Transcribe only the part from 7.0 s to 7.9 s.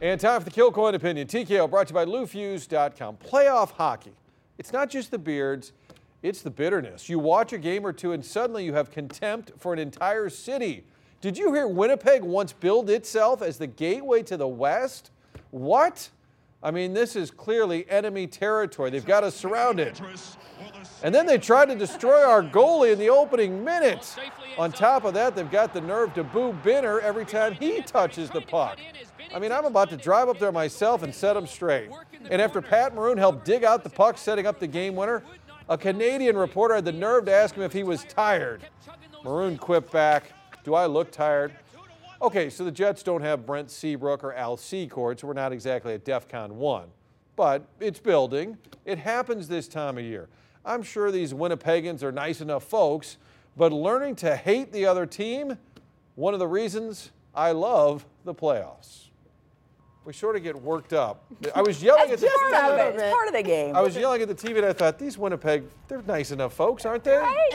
You watch a game